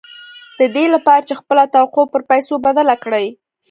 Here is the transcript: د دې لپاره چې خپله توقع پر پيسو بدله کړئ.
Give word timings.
د 0.59 0.61
دې 0.75 0.85
لپاره 0.93 1.25
چې 1.27 1.33
خپله 1.41 1.63
توقع 1.75 2.05
پر 2.13 2.21
پيسو 2.29 2.53
بدله 2.65 2.95
کړئ. 3.03 3.25